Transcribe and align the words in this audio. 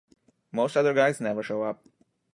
Most 0.51 0.75
other 0.77 0.95
guys 0.95 1.21
never 1.21 1.43
show 1.43 1.61
up. 1.61 1.85